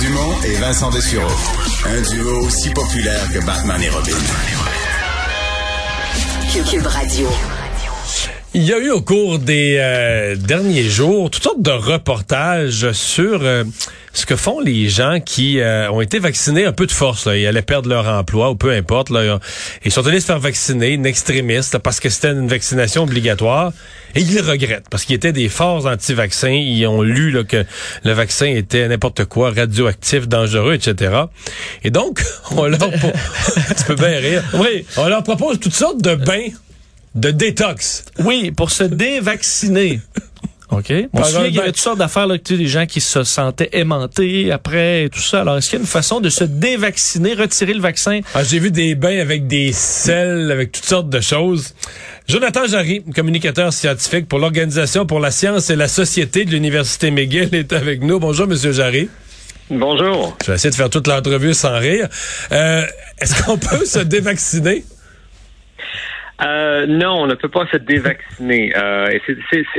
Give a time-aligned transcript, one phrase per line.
[0.00, 1.30] Dumont et Vincent Dessureau.
[1.86, 4.12] Un duo aussi populaire que Batman et Robin.
[6.70, 7.28] Cube Radio.
[8.54, 13.40] Il y a eu au cours des euh, derniers jours toutes sortes de reportages sur
[13.42, 13.64] euh,
[14.16, 17.26] ce que font les gens qui euh, ont été vaccinés un peu de force.
[17.26, 17.36] Là.
[17.36, 19.10] Ils allaient perdre leur emploi ou peu importe.
[19.10, 19.38] Là.
[19.84, 23.72] Ils sont allés se faire vacciner, une extrémiste, parce que c'était une vaccination obligatoire.
[24.14, 26.48] Et ils le regrettent parce qu'ils étaient des forts anti-vaccins.
[26.48, 27.64] Ils ont lu là, que
[28.04, 31.24] le vaccin était n'importe quoi, radioactif, dangereux, etc.
[31.84, 32.22] Et donc,
[32.52, 32.78] on leur...
[32.80, 34.42] tu peux bien rire.
[34.54, 34.86] Oui.
[34.96, 36.48] On leur propose toutes sortes de bains
[37.16, 38.04] de détox.
[38.20, 40.00] Oui, pour se dévacciner.
[40.70, 40.92] OK.
[41.12, 43.00] On se souvient qu'il y avait toutes sortes d'affaires, là, tu sais, des gens qui
[43.00, 45.42] se sentaient aimantés après et tout ça.
[45.42, 48.20] Alors, est-ce qu'il y a une façon de se dévacciner, retirer le vaccin?
[48.34, 51.74] Ah, j'ai vu des bains avec des sels, avec toutes sortes de choses.
[52.26, 57.54] Jonathan Jarry, communicateur scientifique pour l'Organisation pour la science et la société de l'Université McGill,
[57.54, 58.18] est avec nous.
[58.18, 59.08] Bonjour, Monsieur Jarry.
[59.70, 60.36] Bonjour.
[60.42, 62.08] Je vais essayer de faire toute l'entrevue sans rire.
[62.52, 62.84] Euh,
[63.18, 64.84] est-ce qu'on peut se dévacciner?
[66.42, 68.72] Euh, non, on ne peut pas se dévacciner.
[68.76, 69.06] Euh,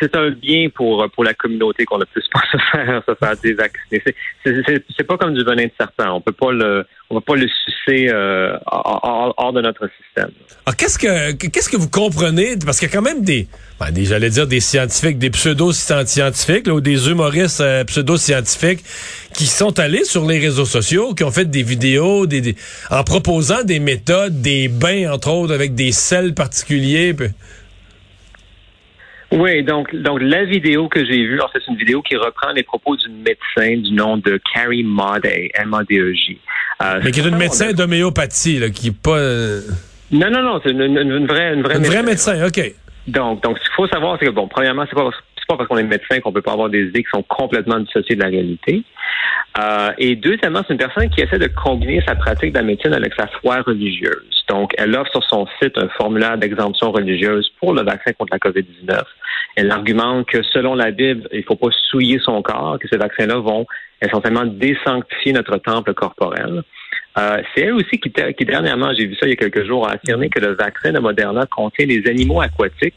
[0.00, 3.36] c'est un bien pour pour la communauté qu'on ne puisse pas se faire se faire
[3.36, 4.02] dévacciner.
[4.44, 6.10] C'est pas comme du venin de serpent.
[6.14, 10.30] On peut pas le on va pas le sucer euh, hors, de notre système.
[10.66, 12.56] Ah, qu'est-ce que qu'est-ce que vous comprenez?
[12.64, 13.48] Parce qu'il y a quand même des,
[13.80, 18.84] ben, des j'allais dire des scientifiques, des pseudo-scientifiques ou des humoristes euh, pseudo-scientifiques
[19.38, 22.56] qui sont allés sur les réseaux sociaux, qui ont fait des vidéos des,
[22.90, 27.14] en proposant des méthodes, des bains entre autres avec des sels particuliers.
[29.30, 32.96] Oui, donc donc la vidéo que j'ai vue, c'est une vidéo qui reprend les propos
[32.96, 36.40] d'une médecin du nom de Carrie Maudet, M-A-D-E-J.
[36.82, 39.18] Euh, Mais qui est une médecin d'homéopathie, qui est pas.
[39.18, 39.60] Euh,
[40.10, 41.76] non, non, non, c'est une, une, vraie, une vraie.
[41.76, 42.74] Une vraie médecin, ok.
[43.06, 45.10] Donc, donc, ce qu'il faut savoir, c'est que bon, premièrement, c'est pas
[45.48, 48.14] pas parce qu'on est médecin qu'on peut pas avoir des idées qui sont complètement dissociées
[48.14, 48.84] de la réalité.
[49.58, 52.92] Euh, et deuxièmement, c'est une personne qui essaie de combiner sa pratique de la médecine
[52.92, 54.44] avec sa foi religieuse.
[54.48, 58.38] Donc, elle offre sur son site un formulaire d'exemption religieuse pour le vaccin contre la
[58.38, 59.02] COVID-19.
[59.56, 63.38] Elle argumente que selon la Bible, il faut pas souiller son corps, que ces vaccins-là
[63.38, 63.66] vont
[64.00, 66.62] essentiellement désanctifier notre temple corporel.
[67.18, 69.88] Euh, c'est elle aussi qui, qui dernièrement, j'ai vu ça il y a quelques jours,
[69.88, 72.94] a affirmé que le vaccin de Moderna contient des animaux aquatiques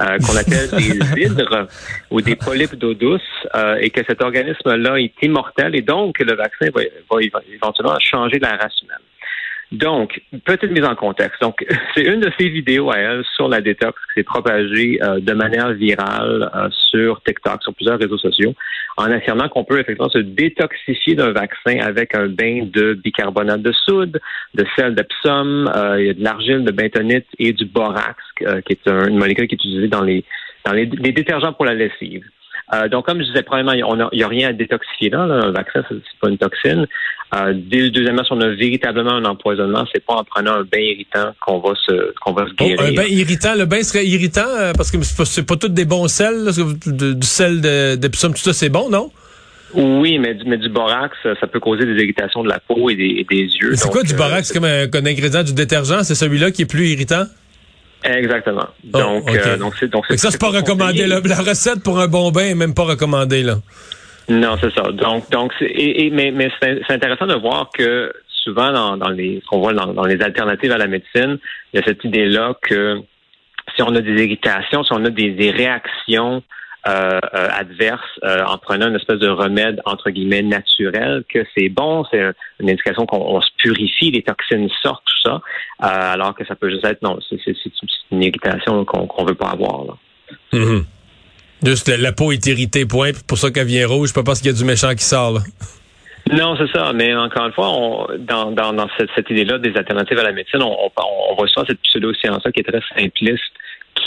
[0.00, 1.66] euh, qu'on appelle des hydres
[2.10, 3.20] ou des polypes d'eau douce
[3.54, 8.38] euh, et que cet organisme-là est immortel et donc le vaccin va, va éventuellement changer
[8.38, 9.07] la race humaine.
[9.70, 11.42] Donc, petite mise en contexte.
[11.42, 11.64] Donc,
[11.94, 15.32] c'est une de ces vidéos à elle sur la détox qui s'est propagée euh, de
[15.34, 18.54] manière virale euh, sur TikTok, sur plusieurs réseaux sociaux,
[18.96, 23.72] en affirmant qu'on peut effectivement se détoxifier d'un vaccin avec un bain de bicarbonate de
[23.72, 24.20] soude,
[24.54, 29.48] de sel d'Epsom, euh, de l'argile, de bentonite et du borax, qui est une molécule
[29.48, 30.24] qui est utilisée dans les
[30.64, 32.24] dans les détergents pour la lessive.
[32.74, 35.20] Euh, donc, comme je disais, premièrement, il n'y a, rien à détoxifier là.
[35.20, 36.86] Un vaccin, c'est pas une toxine.
[37.34, 41.32] Euh, deuxièmement, si on a véritablement un empoisonnement, c'est pas en prenant un bain irritant
[41.40, 42.80] qu'on va se qu'on va se oh, guérir.
[42.80, 45.84] un bain irritant, le bain serait irritant euh, parce que c'est pas, pas tous des
[45.84, 46.50] bons sels,
[46.86, 47.60] du sel
[47.98, 49.10] d'Epsom, tout ça, c'est bon, non?
[49.74, 53.26] Oui, mais, mais du borax, ça peut causer des irritations de la peau et des,
[53.28, 53.74] des yeux.
[53.74, 54.48] C'est quoi du borax?
[54.48, 56.02] C'est comme un, un ingrédient du détergent?
[56.04, 57.24] C'est celui-là qui est plus irritant?
[58.04, 58.68] Exactement.
[58.94, 61.06] Oh, donc, euh, donc c'est donc ça c'est pas recommandé.
[61.06, 63.56] La, recette pour un bon bain est même pas recommandée là.
[64.28, 64.92] Non, c'est ça.
[64.92, 68.12] Donc donc et, mais mais c'est intéressant de voir que
[68.44, 71.38] souvent dans, dans les ce qu'on voit dans, dans, les alternatives à la médecine,
[71.72, 73.00] il y a cette idée là que
[73.74, 76.42] si on a des irritations, si on a des, des réactions
[76.86, 81.68] euh, euh, adverse euh, en prenant une espèce de remède entre guillemets naturel, que c'est
[81.68, 82.22] bon, c'est
[82.60, 85.40] une indication qu'on se purifie, les toxines sortent, tout ça,
[85.80, 87.40] alors que ça peut juste être non, c'est
[88.12, 89.84] une irritation qu'on ne veut pas avoir.
[89.86, 89.94] Là.
[90.52, 90.84] Mm-hmm.
[91.64, 93.10] Juste la, peau est irritée, point.
[93.26, 95.32] Pour ça qu'elle vient rouge, pas parce qu'il y a du méchant qui sort.
[95.32, 95.40] Là.
[96.32, 96.92] Non, c'est ça.
[96.92, 100.32] Mais encore une fois, on, dans, dans, dans cette, cette idée-là des alternatives à la
[100.32, 100.90] médecine, on, on,
[101.30, 103.42] on reçoit cette pseudo-science-là qui est très simpliste,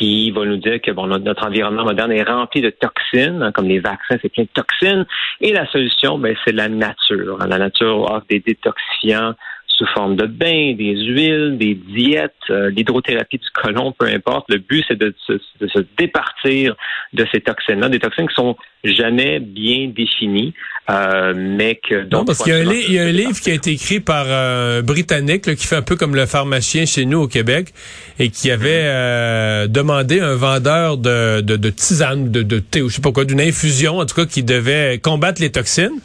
[0.02, 3.68] qui va nous dire que bon, notre, environnement moderne est rempli de toxines, hein, comme
[3.68, 5.06] les vaccins, c'est plein de toxines.
[5.42, 7.38] Et la solution, ben, c'est la nature.
[7.48, 9.36] La nature offre des détoxifiants
[9.82, 14.46] sous forme de bains, des huiles, des diètes, euh, l'hydrothérapie du côlon, peu importe.
[14.50, 16.76] Le but, c'est de, de, se départir
[17.14, 20.54] de ces toxines-là, des toxines qui sont jamais bien définies,
[20.90, 22.08] euh, mais que...
[22.12, 25.68] Non, parce qu'il y, a un livre qui a été écrit par un Britannique qui
[25.68, 27.74] fait un peu comme le pharmacien chez nous au Québec
[28.20, 32.90] et qui avait euh, demandé un vendeur de, de, de tisane, de, de thé ou
[32.90, 36.00] je sais pas quoi, d'une infusion en tout cas qui devait combattre les toxines.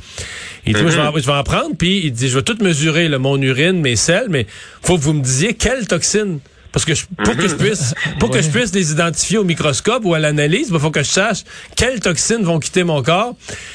[0.66, 2.56] Il dit, je, vais en, je, vais en, prendre, puis il dit, je vais tout
[2.60, 4.46] mesurer, le mon urine, mes selles, mais
[4.82, 6.40] faut que vous me disiez quelle toxine
[6.76, 6.92] Parce que
[7.24, 10.68] pour que je puisse, pour que je puisse les identifier au microscope ou à l'analyse,
[10.68, 11.38] il ben, faut que je sache
[11.74, 13.32] quelles toxines vont quitter mon corps.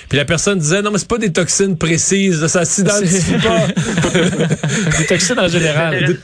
[0.08, 3.66] Puis la personne disait, non, mais c'est pas des toxines précises, ça s'identifie pas.
[5.00, 6.16] des toxines en général.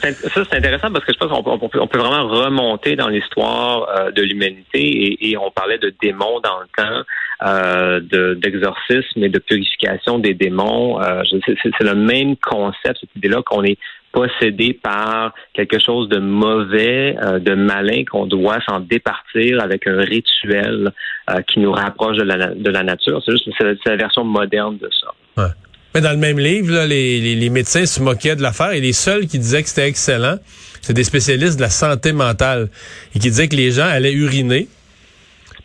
[0.00, 3.86] Ça, c'est intéressant parce que je pense qu'on peut, on peut, vraiment remonter dans l'histoire
[3.90, 7.04] euh, de l'humanité et, et, on parlait de démons dans le temps,
[7.44, 11.02] euh, d'exorcisme et de purification des démons.
[11.02, 13.76] Euh, c'est le même concept, cette idée-là qu'on est
[14.14, 19.98] possédé par quelque chose de mauvais, euh, de malin, qu'on doit s'en départir avec un
[19.98, 20.92] rituel
[21.28, 23.20] euh, qui nous rapproche de la, de la nature.
[23.26, 25.42] C'est juste c'est la version moderne de ça.
[25.42, 25.50] Ouais.
[25.94, 28.92] Mais dans le même livre, les, les, les, médecins se moquaient de l'affaire et les
[28.92, 30.38] seuls qui disaient que c'était excellent,
[30.80, 32.68] c'est des spécialistes de la santé mentale
[33.14, 34.68] et qui disaient que les gens allaient uriner,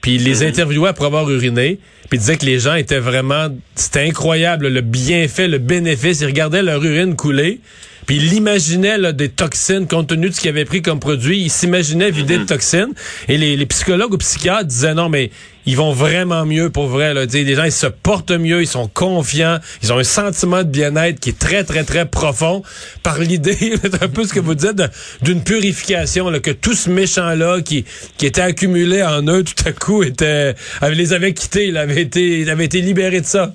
[0.01, 0.49] puis ils les mhm.
[0.49, 1.79] interviewaient après avoir uriné,
[2.09, 6.27] puis ils disaient que les gens étaient vraiment, c'était incroyable le bienfait, le bénéfice, ils
[6.27, 7.59] regardaient leur urine couler,
[8.09, 11.41] puis il imaginait des toxines compte tenu de ce qu'il avait pris comme produit.
[11.41, 12.47] Il s'imaginait vider de mhm.
[12.47, 12.93] toxines.
[13.27, 15.29] Et les, psychologues ou psychiatres disaient non, mais
[15.67, 17.13] ils vont vraiment mieux pour vrai.
[17.13, 17.25] Là.
[17.25, 21.19] Les gens, ils se portent mieux, ils sont confiants, ils ont un sentiment de bien-être
[21.19, 22.63] qui est très, très, très profond
[23.03, 24.81] par l'idée, un peu ce que vous dites,
[25.21, 27.85] d'une purification, là, que tout ce méchant-là qui,
[28.17, 32.39] qui était accumulé en eux, tout à coup, était, les avait quittés, il avait été,
[32.39, 33.53] il avait été libéré de ça.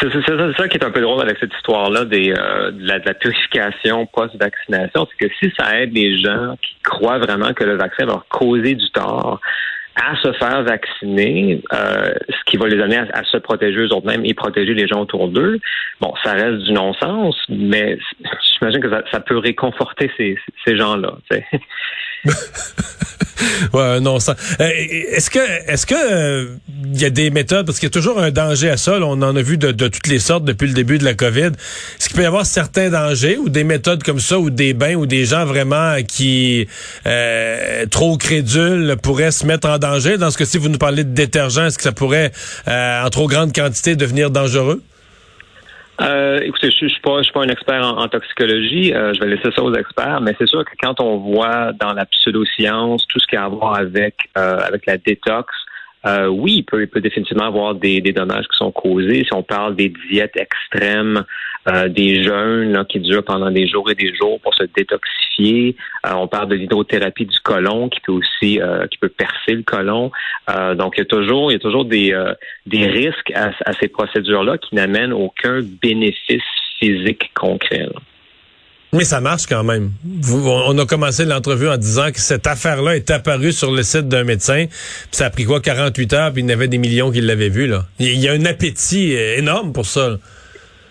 [0.00, 0.10] C'est
[0.56, 5.28] ça, qui est un peu drôle avec cette histoire-là euh, de, la, purification post-vaccination, c'est
[5.28, 8.90] que si ça aide les gens qui croient vraiment que le vaccin va causer du
[8.90, 9.40] tort,
[9.96, 14.34] à se faire vacciner, euh, ce qui va les amener à, se protéger eux-mêmes et
[14.34, 15.60] protéger les gens autour d'eux.
[16.00, 17.96] Bon, ça reste du non-sens, mais
[18.58, 20.36] j'imagine que ça, ça, peut réconforter ces,
[20.66, 21.14] ces gens-là.
[23.72, 24.36] ouais, non, ça.
[24.60, 26.56] Euh, est-ce que, est-ce que il euh,
[26.94, 28.98] y a des méthodes parce qu'il y a toujours un danger à ça.
[29.00, 31.50] on en a vu de, toutes les sortes depuis le début de la COVID.
[31.98, 34.94] Est-ce qu'il peut y avoir certains dangers ou des méthodes comme ça ou des bains
[34.94, 36.68] ou des gens vraiment qui
[37.06, 40.16] euh, trop crédules pourraient se mettre en danger?
[40.18, 41.66] Dans ce cas-ci, vous nous parlez de détergent.
[41.66, 42.32] Est-ce que ça pourrait,
[42.66, 44.82] en trop grande quantité, devenir dangereux?
[46.00, 48.92] Euh, écoutez, je, je suis pas, je suis pas un expert en, toxicologie.
[48.92, 51.92] Euh, je vais laisser ça aux experts, mais c'est sûr que quand on voit dans
[51.92, 55.54] la pseudoscience tout ce qui a à voir avec euh, avec la détox,
[56.06, 59.24] euh, oui, il peut, il peut définitivement avoir des, des, dommages qui sont causés.
[59.24, 61.24] Si on parle des diètes extrêmes,
[61.66, 66.12] euh, des jeûnes qui durent pendant des jours et des jours pour se détoxifier, euh,
[66.14, 68.60] on parle de l'hydrothérapie du côlon qui peut aussi
[68.90, 70.10] qui peut percer le côlon.
[70.74, 72.14] donc il y a toujours il y a toujours des
[72.66, 76.42] des risques à, à ces procédures-là qui n'amènent aucun bénéfice
[76.78, 77.88] physique concret.
[78.94, 79.90] Mais ça marche quand même.
[80.32, 84.24] on a commencé l'entrevue en disant que cette affaire-là est apparue sur le site d'un
[84.24, 84.66] médecin.
[85.10, 87.48] ça a pris quoi, 48 heures, puis il y en avait des millions qui l'avaient
[87.48, 87.66] vu.
[87.66, 87.84] Là.
[87.98, 90.16] Il y a un appétit énorme pour ça.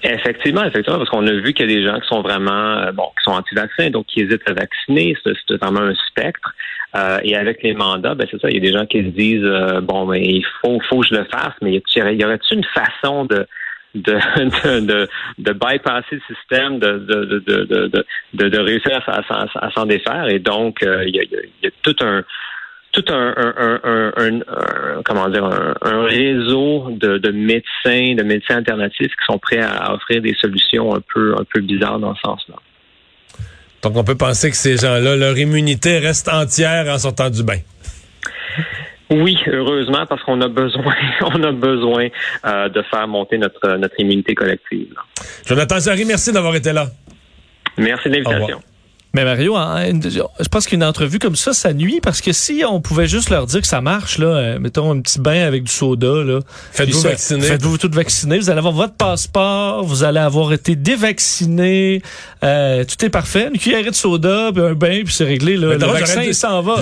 [0.04, 2.92] Effectivement, effectivement, parce qu'on a vu qu'il y a des gens qui sont vraiment, euh,
[2.92, 5.16] bon, qui sont anti-vaccins, donc qui hésitent à vacciner.
[5.24, 6.54] C'est vraiment un spectre.
[6.96, 9.10] Euh, et avec les mandats, ben c'est ça, il y a des gens qui se
[9.10, 12.66] disent, euh, bon, mais il faut, faut que je le fasse, mais y aurait-il une
[12.66, 13.48] façon de
[13.96, 20.28] de, de, de, bypasser le système, de, de, de, de, de, réussir à, s'en défaire.
[20.30, 22.24] Et donc, euh, il y, a, y, a, tout un
[22.92, 29.12] tout un, un, un, un, comment dire un, réseau de, de, médecins, de médecins alternatifs
[29.12, 32.56] qui sont prêts à offrir des solutions un peu un peu bizarres dans ce sens-là.
[33.82, 37.58] Donc on peut penser que ces gens-là, leur immunité reste entière en sortant du bain.
[39.14, 42.08] Oui, heureusement, parce qu'on a besoin, on a besoin
[42.46, 44.96] euh, de faire monter notre, notre immunité collective.
[45.46, 46.88] Jonathan Zari, merci d'avoir été là.
[47.78, 48.62] Merci de l'invitation.
[49.16, 53.06] Mais Mario, je pense qu'une entrevue comme ça, ça nuit parce que si on pouvait
[53.06, 56.24] juste leur dire que ça marche, là, euh, mettons un petit bain avec du soda,
[56.24, 56.40] là.
[56.72, 57.42] Faites-vous vacciner.
[57.42, 58.40] Faites-vous tout vacciner.
[58.40, 62.02] Vous allez avoir votre passeport, vous allez avoir été dévacciné.
[62.44, 63.50] Euh, tout est parfait.
[63.54, 65.58] Une cuillerée de soda, puis un bain, puis c'est réglé.
[65.58, 65.76] Là.
[65.76, 66.78] Le vaccin, il s'en va.